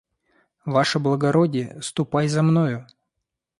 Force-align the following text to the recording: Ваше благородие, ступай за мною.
Ваше 0.65 0.97
благородие, 0.99 1.77
ступай 1.83 2.27
за 2.27 2.41
мною. 2.41 2.87